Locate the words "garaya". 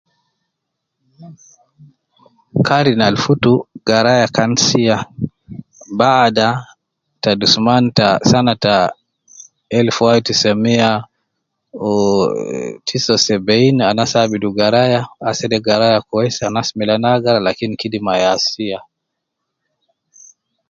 3.89-4.27, 14.59-15.01, 15.67-15.99